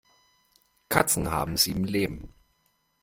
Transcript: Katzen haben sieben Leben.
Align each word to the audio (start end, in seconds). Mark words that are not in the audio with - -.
Katzen 0.89 1.29
haben 1.29 1.57
sieben 1.57 1.83
Leben. 1.83 2.33